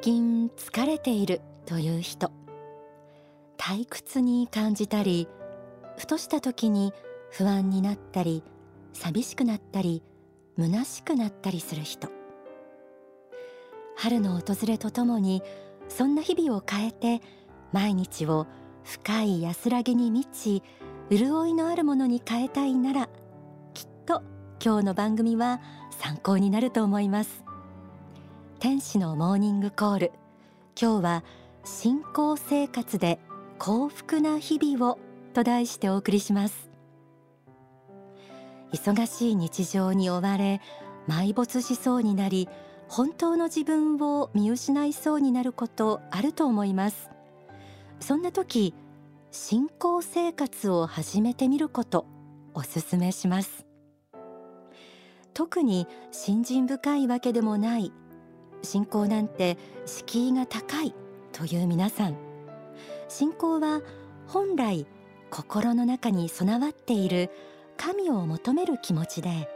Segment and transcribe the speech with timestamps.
[0.00, 2.30] 近疲れているという人。
[3.56, 5.28] 退屈に感じたり
[5.96, 6.92] ふとした時に
[7.30, 8.44] 不安になったり
[8.92, 10.02] 寂しくなったり
[10.56, 12.08] 虚しくなったりする人。
[13.96, 15.42] 春の訪れとともに
[15.88, 17.20] そんな日々を変えて
[17.72, 18.46] 毎日を
[18.84, 20.62] 深い安らぎに満ち
[21.10, 23.08] 潤いのあるものに変えたいなら
[23.74, 24.22] きっと
[24.64, 27.48] 今日の番組は参考になると思います。
[28.60, 30.12] 天使のモーニングコール。
[30.74, 31.24] 今日は
[31.64, 33.20] 信仰生活で
[33.60, 34.98] 幸福な日々を
[35.32, 36.68] と題してお送りします。
[38.72, 40.60] 忙しい日常に追われ
[41.06, 42.48] 埋没しそうになり
[42.88, 47.10] 本当の自分を見失いそうになることあると思います。
[48.00, 48.74] そんな時
[49.30, 52.06] 信仰生活を始めてみること
[52.54, 53.66] おすすめします。
[55.32, 57.92] 特に信心深いわけでもない
[58.62, 59.56] 信仰なんて
[59.86, 60.94] 敷居が高い
[61.32, 62.16] という皆さん。
[63.08, 63.80] 信仰は
[64.26, 64.86] 本来
[65.30, 67.30] 心の中に備わっている
[67.76, 69.48] 神を求める気持ちで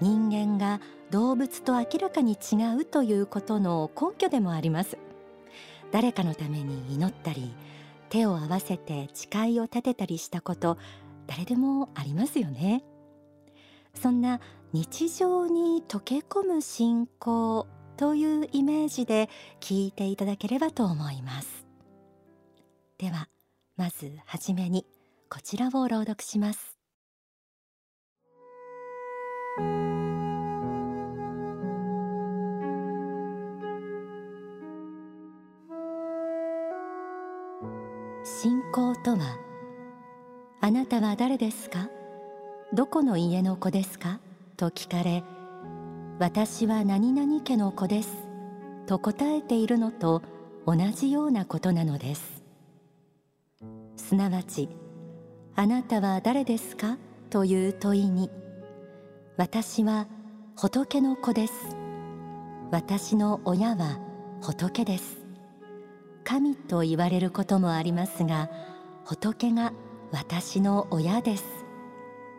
[0.00, 4.98] 人間が動物と明らかに違うということの根拠でもあります。
[5.90, 7.54] 誰かのために祈ったり
[8.08, 10.78] 手を合わせて誓いを立てたりしたこと
[11.26, 12.82] 誰でもありますよね。
[13.94, 14.40] そんな
[14.72, 17.66] 日常に溶け込む信仰
[18.02, 19.28] というイメージで
[19.60, 21.64] 聞いていただければと思います。
[22.98, 23.28] では
[23.76, 24.84] まずはじめに
[25.30, 26.76] こちらを朗読します。
[38.24, 39.38] 信仰とは
[40.60, 41.88] あなたは誰ですか
[42.72, 44.18] どこの家の子ですか？
[44.56, 45.22] と聞かれ
[46.22, 48.28] 私は何々家の子です。
[48.86, 50.22] と答えているのと
[50.64, 52.44] 同じようなことなのです。
[53.96, 54.68] すなわち
[55.56, 56.96] あなたは誰ですか？
[57.28, 58.30] という問いに
[59.36, 60.06] 私は
[60.54, 61.54] 仏の子です。
[62.70, 63.98] 私の親は
[64.42, 65.26] 仏です。
[66.22, 68.48] 神と言われることもありますが
[69.04, 69.72] 仏が
[70.12, 71.44] 私の親です。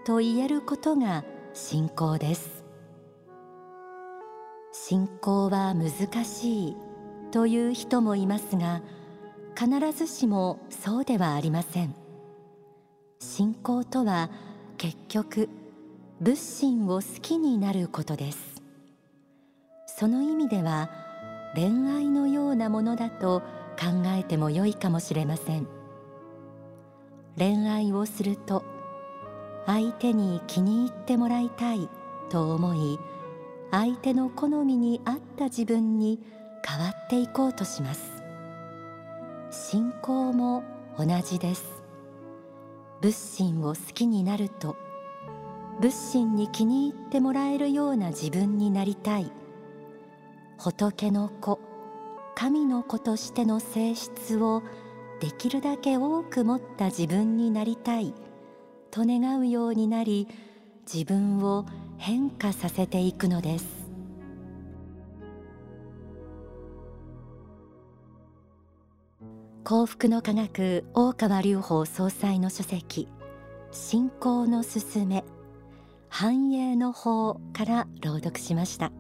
[0.06, 2.62] と言えることが信仰です。
[4.94, 6.78] 信仰は難しい
[7.31, 8.84] という人もいますが
[9.58, 11.96] 必ずしもそうではありません。
[13.20, 14.30] 信仰とは
[14.78, 15.50] 結局
[16.22, 18.62] 仏心を好きになることです。
[19.88, 20.92] その意味では
[21.56, 25.68] 恋愛のようなものだと考えても良いかもしれません。
[27.36, 28.64] 恋愛をすると
[29.66, 31.90] 相手に気に入ってもらいたい
[32.30, 33.00] と思い
[33.73, 36.19] 相手の好みに合った自分に
[36.63, 38.23] 変わっていこうとします。
[39.50, 40.63] 信仰も
[40.95, 41.81] 同じです。
[43.01, 44.75] 仏心を好きになると
[45.81, 49.31] 仏心に気に入ってもらえるような自分になりたい。
[50.59, 51.59] 仏の子
[52.35, 54.61] 神の子としての性質を
[55.19, 58.13] できるだけ多く持った自分になりたい
[58.91, 60.28] と願うようになり
[60.85, 61.66] 自分を
[61.98, 63.84] 変化させていくのです。
[69.64, 73.08] 幸福の科学大川隆法総裁の書籍
[73.72, 75.24] 信仰のすすめ
[76.09, 78.92] 繁栄の法から朗読しました。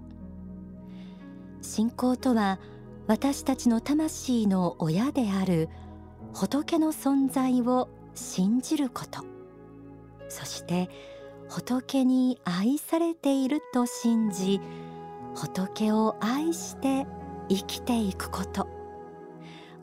[1.61, 2.59] 信仰とは
[3.07, 5.69] 私たちの魂の親である
[6.33, 9.23] 仏の存在を信じること。
[10.29, 10.89] そして
[11.55, 14.59] 仏に愛されていると信じ
[15.35, 17.05] 仏を愛して
[17.47, 18.67] 生きていくこと。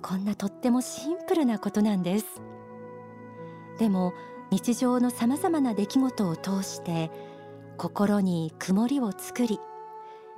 [0.03, 2.27] こんなとってもシンプルなことなんです。
[3.79, 4.15] でも
[4.51, 7.09] 日常のさまざまな出来事を通して
[7.77, 9.61] 心に曇りを作り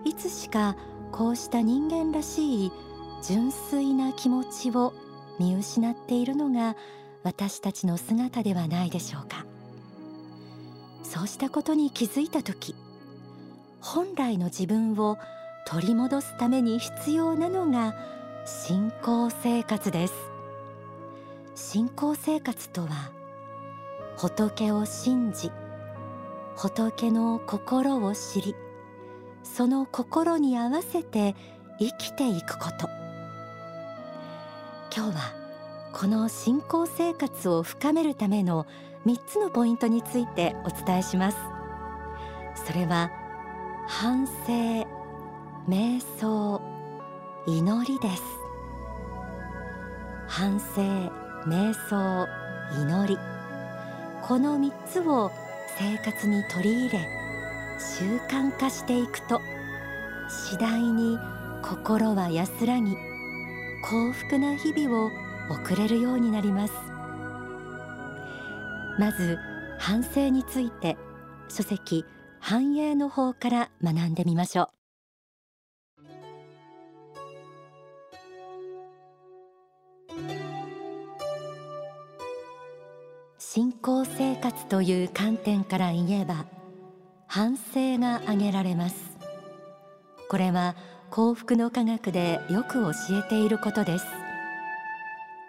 [0.05, 0.77] いつしか
[1.13, 2.73] こうした人間らしい
[3.23, 4.93] 純粋な気持ちを
[5.39, 6.77] 見失っているのが
[7.23, 9.47] 私たちの姿ではないでしょうか。
[11.13, 12.75] そうしたことに気づいた時
[13.83, 15.19] 本来の自分を
[15.67, 17.95] 取り戻すために必要なのが
[18.47, 20.15] 信仰生活です。
[21.55, 23.13] 信仰生活とは
[24.17, 25.53] 仏を信じ
[26.57, 28.57] 仏の心を知り
[29.43, 31.37] その心に合わせて
[31.79, 32.89] 生きていくこと。
[34.97, 35.42] 今日は
[35.93, 38.67] この信仰生活を深めるための
[39.07, 41.37] 3つのポイントについてお伝えします。
[42.67, 43.11] それは
[43.87, 44.33] 反省
[45.69, 46.61] 瞑想
[47.47, 48.23] 祈りです。
[50.27, 50.83] 反省
[51.47, 52.27] 瞑想
[52.75, 53.19] 祈り。
[54.23, 55.31] この3つを
[55.79, 57.09] 生活に取り入れ
[57.79, 59.41] 習慣化していくと
[60.29, 61.19] 次第に
[61.63, 62.97] 心は安らぎ
[63.83, 66.75] 幸福な日々を送れるようになります。
[68.99, 69.39] まず
[69.79, 70.97] 反省について
[71.49, 72.05] 書籍
[72.41, 74.69] 繁栄の方から学んでみましょう。
[83.39, 86.47] 信仰生活という観点から言えば
[87.27, 89.19] 反省が挙げられます。
[90.31, 90.75] これは
[91.11, 94.22] 幸福の科学でよく教えていることです。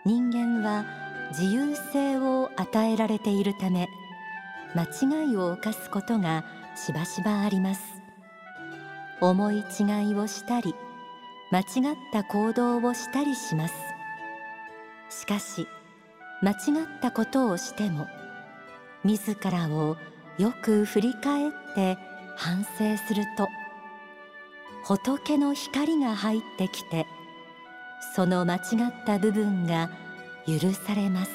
[0.05, 0.85] 人間は
[1.29, 3.88] 自由性を与えられているため
[4.75, 6.44] 間違いを犯すことが
[6.75, 7.81] しばしばあります。
[9.21, 10.75] 思い違いをしたり
[11.51, 11.65] 間違っ
[12.11, 13.73] た行動をしたりします。
[15.09, 15.67] しかし
[16.41, 18.07] 間違ったことをしても
[19.06, 19.95] 自らを
[20.38, 21.97] よく振り返って
[22.35, 23.47] 反省すると
[24.83, 27.06] 仏の光が入ってきて
[28.15, 28.59] その間違
[28.89, 29.89] った部分が
[30.45, 31.31] 許されます。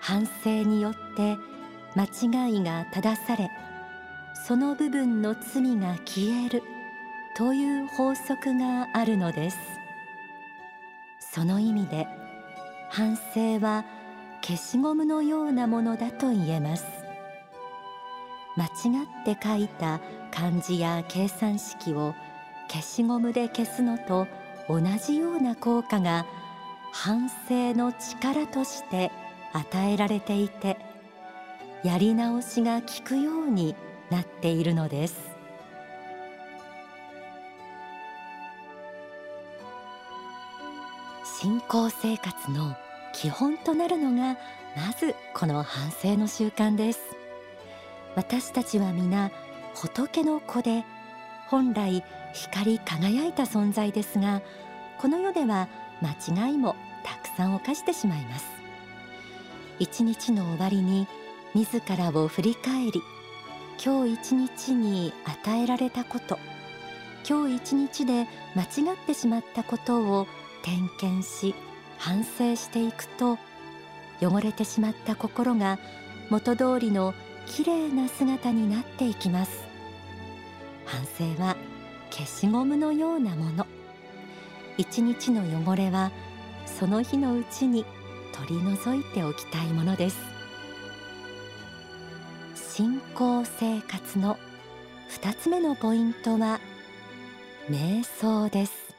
[0.00, 1.38] 反省によって
[1.96, 3.50] 間違いが正され
[4.46, 6.62] その部分の罪が消える
[7.34, 9.56] という法則があるのです。
[11.18, 12.06] その意味で
[12.90, 13.84] 反省は
[14.42, 16.84] 消しゴムのようなものだと言えます。
[18.56, 18.68] 間違
[19.04, 20.00] って書いた
[20.30, 22.14] 漢字や計算式を
[22.68, 24.28] 消しゴムで消すのと
[24.68, 26.26] 同じような効果が
[26.92, 29.10] 反省の力として
[29.52, 30.78] 与えられていて
[31.82, 33.74] やり直しが効くように
[34.10, 35.34] なっているのです。
[41.40, 42.74] 信仰生活の
[43.12, 44.38] 基本となるのが
[44.76, 47.00] まずこの反省の習慣です。
[48.16, 49.30] 私たちは皆
[49.74, 50.84] 仏の子で
[51.48, 54.42] 本来光り輝いた存在ですが
[54.98, 55.68] この世では
[56.02, 58.46] 間違いもたくさん犯してしまいます。
[59.78, 61.06] 一日の終わりに
[61.54, 63.02] 自らを振り返り
[63.84, 66.38] 今日一日に与えられたこと
[67.28, 70.28] 今日一日で間違ってしまったことを
[70.62, 71.54] 点検し
[71.98, 73.38] 反省していくと
[74.20, 75.78] 汚れてしまった心が
[76.30, 77.14] 元通りの
[77.46, 79.73] きれいな姿になっていきます。
[80.84, 81.56] 反省は
[82.10, 83.66] 消しゴムのようなもの。
[84.76, 86.10] 一日の汚れは
[86.66, 87.84] その日のうちに
[88.32, 90.16] 取り除いておきたいものです。
[92.54, 94.36] 信仰生活の
[95.08, 96.60] 二つ目のポイントは
[97.70, 98.94] 瞑想です。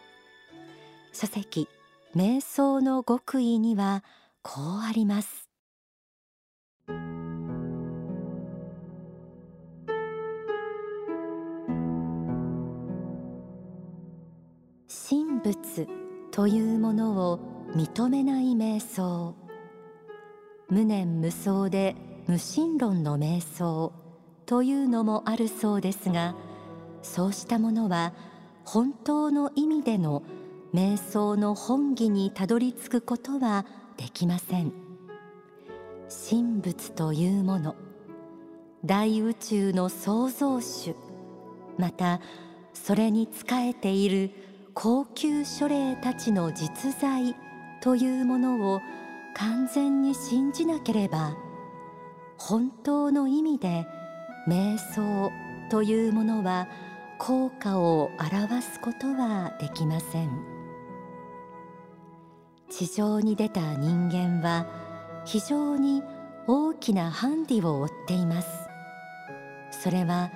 [1.12, 1.68] 書籍
[2.16, 4.04] 瞑想の極意には
[4.42, 5.45] こうあります。
[16.36, 17.40] というものを
[17.78, 19.36] 認めない瞑想。
[20.68, 21.96] 無念無想で
[22.28, 23.94] 無神論の瞑想
[24.46, 26.36] というのもあるそうですが
[27.02, 28.12] そうしたものは
[28.66, 30.24] 本当の意味での
[30.74, 33.66] 瞑想の本義にたどり着くことは
[33.96, 34.74] できません。
[36.30, 37.78] 神仏というもの
[38.84, 40.98] 大宇宙の創造主
[41.78, 42.20] また
[42.74, 44.45] それに仕えている
[44.76, 47.36] 高級書霊たちの実在
[47.82, 48.82] というものを
[49.34, 51.36] 完全に信じなければ
[52.38, 53.88] 本当の意味で
[54.48, 55.32] 瞑想
[55.72, 56.68] というものは
[57.18, 60.56] 効果を表すことはできません。
[62.70, 64.68] 地上に出た人間は
[65.24, 66.04] 非常に
[66.46, 68.48] 大きなハンディを負っています
[69.72, 70.30] それは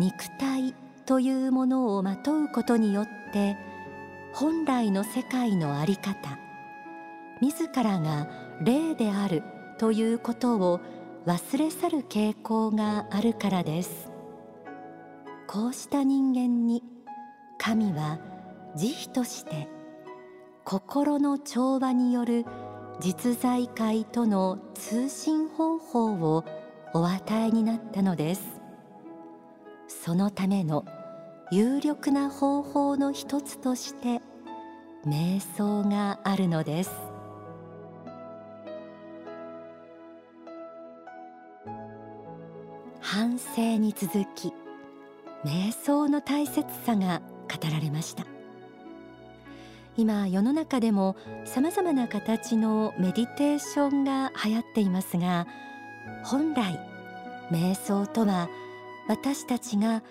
[0.00, 3.56] 肉体というものをまとうことによって
[4.34, 6.38] 本来の世界の在り方。
[7.42, 8.28] 自らが
[8.62, 9.42] 霊である
[9.78, 10.80] ということを
[11.26, 14.10] 忘れ去る傾向があるからです。
[15.46, 16.82] こうした人間に
[17.58, 18.20] 神は
[18.74, 19.68] 慈悲として
[20.64, 22.46] 心の調和による
[23.00, 26.44] 実在界との通信方法を
[26.94, 28.62] お与えになったのです。
[29.88, 30.86] そのための
[31.52, 34.22] 有力な方法の一つとして
[35.06, 36.90] 瞑想があるのです。
[43.02, 44.54] 反省に続き
[45.44, 48.24] 瞑想の大切さが語られました。
[49.98, 55.46] 今世の中でもさまざまな形のメディテーションが流行っていますが
[56.24, 56.80] 本来
[57.50, 58.48] 瞑想とは
[59.06, 60.02] 私たちが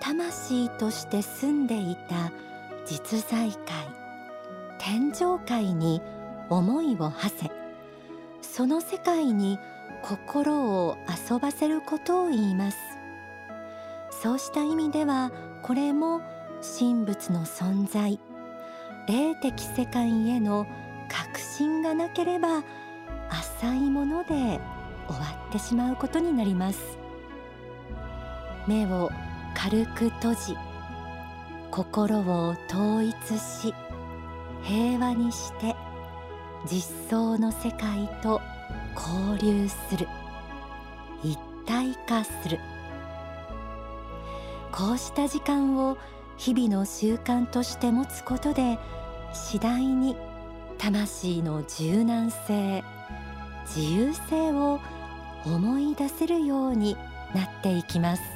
[0.00, 2.32] 魂として住んでいた
[2.84, 3.58] 実在界
[4.78, 6.00] 天上界に
[6.48, 7.50] 思いを馳せ
[8.42, 9.58] その世界に
[10.02, 10.96] 心を
[11.30, 12.78] 遊ばせることを言います。
[14.10, 15.30] そうした意味では
[15.62, 16.20] これも
[16.78, 18.18] 神仏の存在
[19.08, 20.66] 霊的世界への
[21.08, 22.62] 確信がなければ
[23.28, 24.60] 浅いもので終わ
[25.48, 26.98] ってしまうことになります。
[28.66, 29.10] 目を
[29.56, 30.56] 軽く閉じ
[31.70, 33.74] 心を統一し
[34.62, 35.74] 平和にして
[36.66, 38.40] 実相の世界と
[38.94, 40.06] 交流する。
[41.22, 42.58] 一体化する。
[44.72, 45.96] こうした時間を
[46.36, 48.78] 日々の習慣として持つことで
[49.32, 50.16] 次第に
[50.76, 52.84] 魂の柔軟性
[53.64, 54.80] 自由性を
[55.46, 56.96] 思い出せるように
[57.34, 58.35] なっていきます。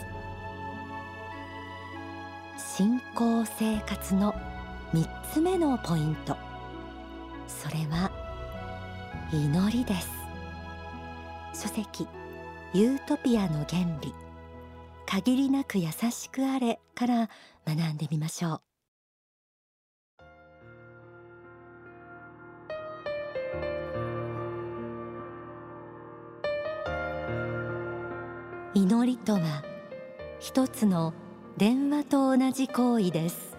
[2.81, 4.33] 信仰生活の
[4.95, 6.35] 3つ目のポイント。
[7.47, 8.11] それは
[9.31, 10.09] 祈りです。
[11.53, 12.09] 書籍
[12.73, 14.15] ユートピアの原理。
[15.05, 17.29] 限りなく優しくあれから
[17.67, 18.61] 学んでみましょう。
[28.73, 29.63] 祈りとは
[30.39, 31.13] 一つの
[31.61, 33.55] 電話と同じ行為です。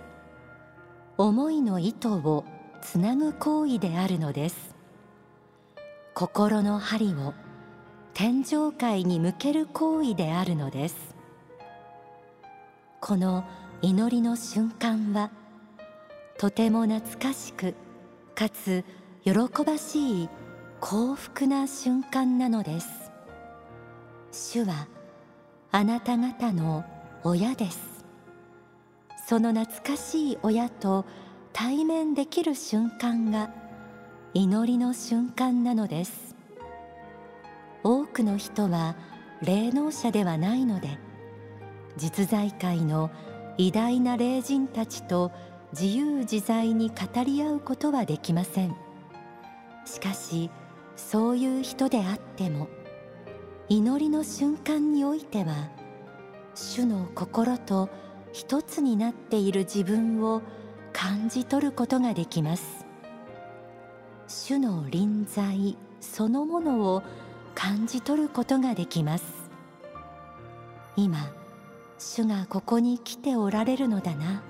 [1.19, 2.45] 思いの糸を
[2.81, 4.73] つなぐ行為であるのです。
[6.15, 7.35] 心の針を
[8.15, 11.15] 天上界に向ける行為であるのです。
[12.99, 13.45] この
[13.83, 15.29] 祈りの瞬間は
[16.39, 17.75] とても懐かしく
[18.33, 18.83] かつ
[19.23, 19.31] 喜
[19.63, 20.29] ばしい
[20.79, 23.11] 幸福な瞬間なのです。
[24.31, 24.87] 主は
[25.71, 26.83] あなた方の
[27.23, 27.90] 親です。
[29.31, 31.05] その懐かしい親と
[31.53, 33.49] 対面できる瞬間が
[34.33, 36.35] 祈りの瞬間なのです。
[37.81, 38.97] 多くの人は
[39.41, 40.99] 霊能者ではないので
[41.95, 43.09] 実在界の
[43.57, 45.31] 偉大な霊人たちと
[45.71, 48.75] 自由自在に語り合うことはできません。
[49.85, 50.51] しかし
[50.97, 52.67] そういう人であっても
[53.69, 55.69] 祈りの瞬間においては
[56.53, 57.87] 主の心と
[58.33, 60.41] 一つになっている自分を
[60.93, 62.85] 感じ取ることができます。
[64.27, 67.03] 主の臨在そのものを
[67.53, 69.25] 感じ取ることができます。
[70.95, 71.31] 今
[71.97, 74.41] 主がここに来ておられるのだな。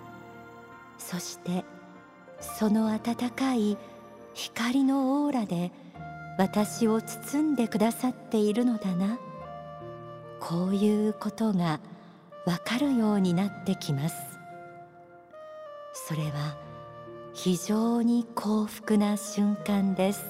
[0.97, 1.65] そして
[2.39, 3.77] その温かい
[4.33, 5.71] 光のオーラで
[6.37, 9.19] 私を包んでくださっているのだな。
[10.39, 11.79] こういうことが
[12.45, 14.15] わかるようになってきます。
[15.93, 16.57] それは
[17.33, 20.25] 非常に幸福な瞬間です。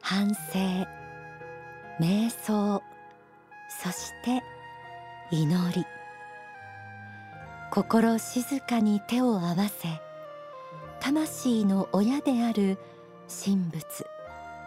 [0.00, 0.58] 反省
[1.98, 2.82] 瞑想
[3.82, 4.42] そして
[5.30, 5.84] 祈り。
[7.70, 9.88] 心静かに手を合わせ
[11.00, 12.78] 魂の親である
[13.26, 14.13] 神仏。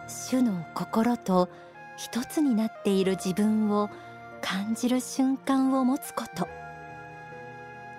[0.08, 1.48] 主の心と
[1.96, 3.90] 一つになっている自分を
[4.40, 6.48] 感じる瞬間を持つこと。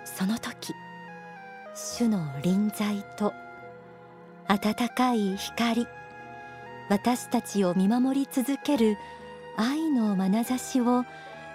[0.04, 0.74] その時
[1.74, 3.32] 主の臨在と
[4.48, 5.86] 温かい光
[6.88, 8.96] 私たちを見守り続ける
[9.56, 11.04] 愛の眼差しを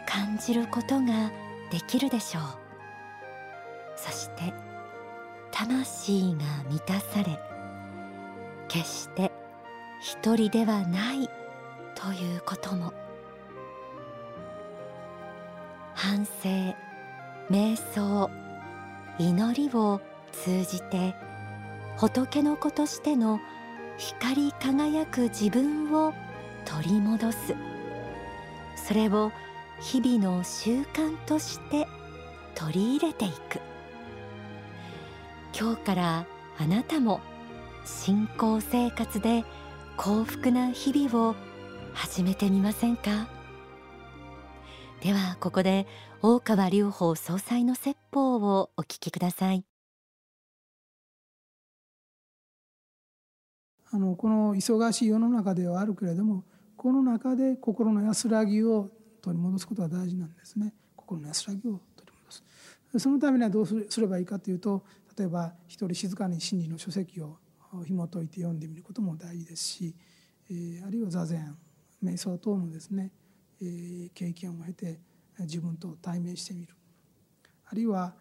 [0.07, 1.31] 感じることが
[1.71, 2.43] できるでしょう。
[3.97, 4.53] そして
[5.51, 7.39] 魂が満たされ
[8.67, 9.31] 決して
[10.05, 11.27] 一人ではない
[11.95, 12.93] ということも。
[15.95, 16.75] 反省
[17.49, 18.29] 瞑想
[19.17, 19.99] 祈りを
[20.31, 21.15] 通じて
[21.97, 23.39] 仏の子としての
[23.97, 26.13] 光り輝く自分を
[26.65, 27.55] 取り戻す。
[28.75, 29.31] それを
[29.81, 31.87] 日々の習慣として
[32.53, 33.59] 取り入れていく。
[35.59, 36.25] 今日から
[36.59, 37.21] あなたも
[37.85, 39.43] 信仰生活で
[39.97, 41.35] 幸福な日々を
[41.93, 43.27] 始めてみませんか？
[45.01, 45.87] ではここで
[46.21, 49.63] 大川隆法総裁の説法をお聞きください。
[53.91, 56.43] あのこの忙しい世の中ではあるけれども
[56.75, 58.89] この中で心の安らぎを
[59.21, 60.73] 取り戻すことは大事なんですね。
[60.97, 62.43] 心の安らぎを取り戻す。
[62.99, 64.83] そのためにはどうすればいいかというと
[65.17, 67.37] 例えば一人静かに真理の書籍を
[67.83, 69.95] 紐解いて読んでみることも大事ですし、
[70.49, 71.57] えー、あるいは座禅
[72.03, 73.11] 瞑想等のですね、
[73.61, 74.99] えー、経験を経て
[75.39, 76.73] 自分と対面してみる。
[77.67, 78.13] あるいは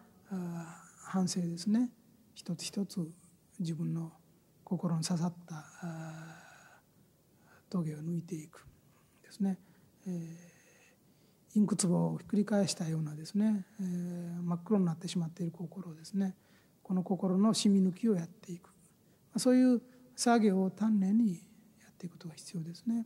[1.05, 1.91] 反省ですね。
[2.33, 3.09] 一つ一つ
[3.59, 4.11] 自分の
[4.63, 5.63] 心に刺さった
[7.69, 8.65] 棘を抜いていく
[9.23, 9.57] ですね、
[10.07, 16.35] えー、インク壺をひっくり返したようなですね、えー、真っ黒になってしまっている心ですね。
[16.83, 18.74] この心の染み抜きをやっていく。
[19.39, 19.81] そういう
[20.15, 23.05] 作業を丹念にやっていくことが必要ですね。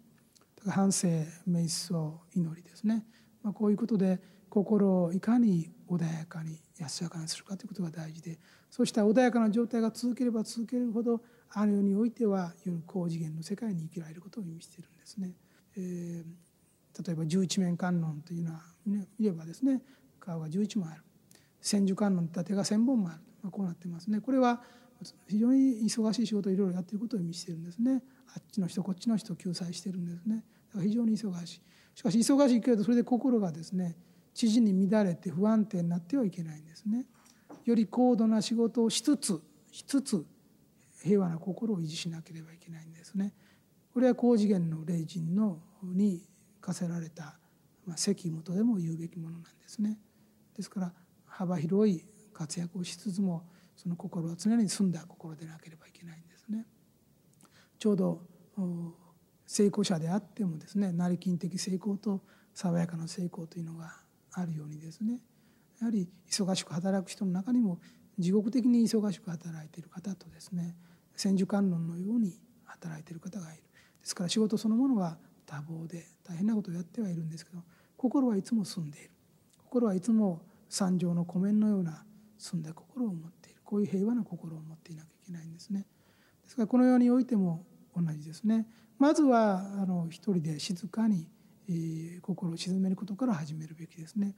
[0.57, 1.07] だから反省
[1.47, 3.05] 瞑想祈りですね、
[3.43, 4.19] まあ、こういうことで
[4.49, 11.21] 心をいかに穏やかに安らかにするかということが大事でそうした穏やかな状態が続ければ続けるほど
[11.51, 15.33] あの世においては夜高次元の世界に生きられることを意味しているんですね。
[15.77, 19.81] えー、例えば十一面観音というのはね見ればですね
[20.19, 21.03] 顔が11枚ある
[21.61, 24.21] 千手観音った手が1,000本もある、まあ、こうなってますね。
[24.21, 24.61] これは
[25.27, 28.03] 非常に忙しい仕事をいろいろやっていることを意味しているんですね。
[28.35, 30.43] あっちの人こっちの人を救済しているんですね。
[30.67, 31.61] だから非常に忙しい。
[31.95, 33.97] しかし忙しいけれどそれで心がですね
[34.33, 37.05] 知事に乱れて不安定になってはいけないんですね。
[37.65, 39.41] より高度な仕事をしつつ
[39.71, 40.25] しつつ
[41.01, 43.33] 平和な心を維持しなければいけないんですね。
[43.93, 46.27] これは高次元の霊人のに
[46.61, 47.37] 課せられた、
[47.85, 49.97] まあ、責務とでも言うべきものなんですね。
[50.55, 50.93] ですから
[51.25, 52.03] 幅広い
[52.33, 53.43] 活躍をしつつも
[53.81, 56.65] その心は常に澄んだ心でなければいけないんですね。
[57.77, 58.21] ちょうど
[59.45, 62.21] 成功者であってもですね成金的成功と
[62.53, 63.95] 爽やかな成功というのが
[64.33, 65.21] あるようにですね
[65.79, 67.79] やはり忙しく働く人の中にも
[68.17, 70.75] 地獄的に忙しく働いている方とですね
[71.15, 73.63] 千手観音のように働いている方がいる。
[73.63, 77.59] ですから仕事そのものは多忙で大変なことをやってはいるんですけど
[77.95, 79.11] 心はいつも澄んでいる。
[79.63, 82.03] 心はいつも三条の湖面のような
[82.37, 83.38] 澄んだ心を持っている。
[83.69, 85.85] こういう平和な心を持っていなきゃいけないんですね。
[86.41, 88.65] ですからこの世においても同じですね。
[88.97, 91.29] まずはあの一人で静かに、
[91.69, 94.33] えー、心を鎮めることから始めるべきですね。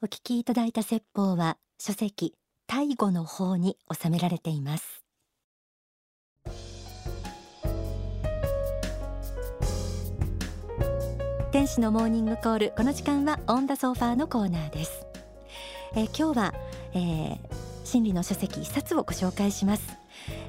[0.00, 2.34] お聞きいただいた説法は書籍
[2.66, 5.01] 大語の方に収められています
[11.62, 12.72] 天使のモーニングコール。
[12.76, 15.06] この時間はオンダソファーのコーナーです、
[15.94, 16.54] えー、今日は、
[16.92, 17.38] えー、
[17.84, 19.96] 心理の書籍一冊をご紹介します。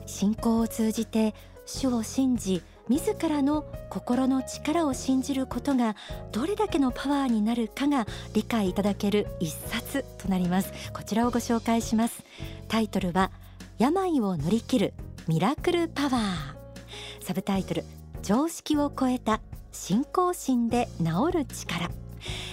[0.08, 1.36] 信仰を通じて
[1.68, 5.96] 主を信じ自らの心の力を信じることが
[6.32, 10.74] どれだけのパワーになるかが理解いただける一冊となります。
[10.94, 12.24] こちらをご紹介します。
[12.68, 13.30] タイトルは
[13.78, 14.94] 病を乗り切る
[15.28, 16.16] ミラクルパワー。
[17.24, 17.86] サブタイトル
[18.24, 19.42] 常識を超えた
[19.74, 21.90] 信仰心で治る力。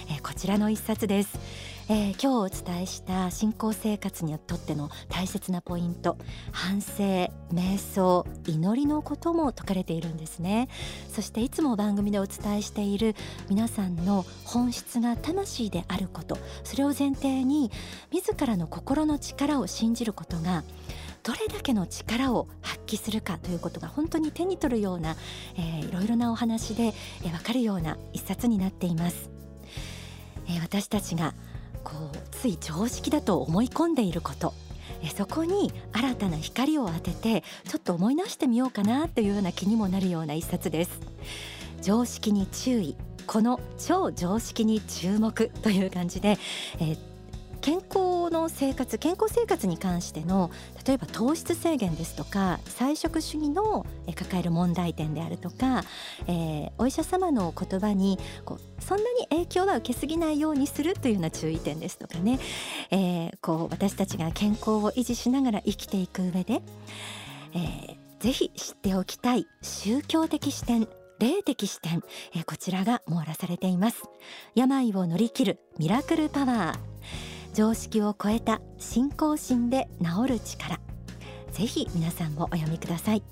[0.09, 1.39] えこちらの一冊です。
[1.87, 6.17] えー、今日お伝えした信仰生活にとっての大切なポイント。
[6.51, 10.67] 反省瞑想祈りのことも説かれているんですね。
[11.09, 13.15] そしていつも番組でお伝えしている
[13.49, 16.39] 皆さんの本質が魂であること。
[16.63, 17.71] それを前提に
[18.11, 20.63] 自らの心の力を信じることが
[21.23, 25.15] どれだけの力を発揮するかということが本当に手に取るような、
[25.55, 29.29] えー、いろいろなお話で、えー、分かるような一冊になっています。
[30.47, 31.33] えー、私たちが
[31.83, 34.53] こうつい常識だと思い込んでいること。
[35.15, 40.99] そこに新たな光を当ててちょっと思い直してみようかなというような気にもなるような一冊です。
[41.81, 42.95] 常識に注意。
[43.25, 46.37] この超常識に注目という感じで、
[46.79, 47.10] えー
[47.61, 50.51] 健康の生活健康生活に関しての
[50.85, 55.83] 例えば糖質制限ですとか菜食主義の抱える問題点であるとか、
[56.27, 62.39] えー、お医者様の言葉にこうそんなに影響は受けすぎないようにするというような注意点ですとかね、
[62.89, 66.61] えー、こう私たちが健康を維持しながら生きていく上で、
[67.53, 70.87] えー、ぜひ知っておきたい宗教的視点
[71.19, 72.01] 霊的視点、
[72.35, 74.01] えー、こちらが網羅されています。
[74.55, 77.30] 病を乗り切るミラクルパワー。
[77.53, 80.79] 常識を超えた信仰心で治る力。
[81.51, 83.23] ぜひ皆さんもお読みください。